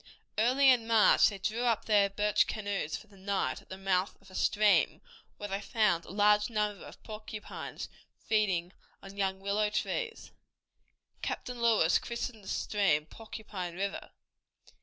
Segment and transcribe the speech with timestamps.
[0.39, 4.19] Early in May they drew up their birch canoes for the night at the mouth
[4.19, 4.99] of a stream
[5.37, 10.31] where they found a large number of porcupines feeding on young willow trees.
[11.21, 14.09] Captain Lewis christened the stream Porcupine River.